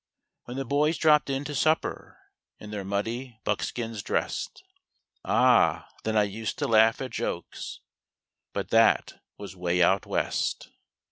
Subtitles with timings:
[0.45, 2.17] When the boys dropped in to supper,
[2.59, 4.63] In their muddy buckskins dressed,
[5.23, 7.81] Ah, then I used to laugh at jokes—
[8.51, 10.71] But that was 'way out West.